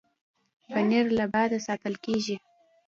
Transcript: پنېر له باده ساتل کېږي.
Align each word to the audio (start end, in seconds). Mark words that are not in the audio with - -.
پنېر 0.71 1.05
له 1.17 1.25
باده 1.33 1.59
ساتل 1.67 1.93
کېږي. 2.05 2.35